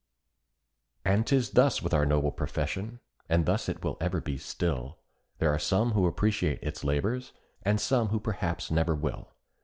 And 1.05 1.27
'tis 1.27 1.51
thus 1.51 1.83
with 1.83 1.93
our 1.93 2.07
noble 2.07 2.31
profession, 2.31 3.01
and 3.29 3.45
thus 3.45 3.69
it 3.69 3.83
will 3.83 3.97
ever 4.01 4.19
be, 4.19 4.35
still; 4.39 4.97
There 5.37 5.53
are 5.53 5.59
some 5.59 5.91
who 5.91 6.07
appreciate 6.07 6.57
its 6.63 6.83
labors, 6.83 7.33
and 7.61 7.79
some 7.79 8.07
who 8.07 8.19
perhaps 8.19 8.71
never 8.71 8.95
will. 8.95 9.29